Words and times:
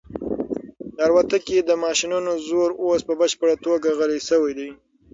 د 0.95 0.97
الوتکې 1.07 1.57
د 1.63 1.71
ماشینونو 1.83 2.31
زور 2.47 2.69
اوس 2.83 3.01
په 3.09 3.13
بشپړه 3.21 3.55
توګه 3.65 3.89
غلی 3.99 4.19
شوی 4.29 4.53
دی. 4.59 4.69